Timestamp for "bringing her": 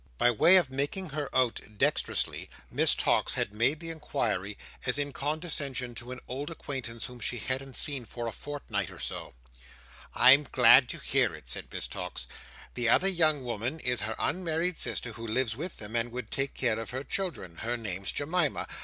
0.71-1.29